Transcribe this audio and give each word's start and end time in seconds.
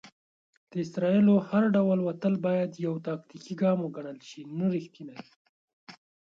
د 0.69 0.71
اسرائیلو 0.85 1.35
هر 1.49 1.63
ډول 1.75 1.99
وتل 2.07 2.33
بايد 2.45 2.71
يو 2.85 2.93
"تاکتيکي 3.07 3.53
ګام 3.61 3.77
وګڼل 3.83 4.17
شي، 4.29 4.41
نه 4.57 4.65
ريښتينی". 4.73 5.17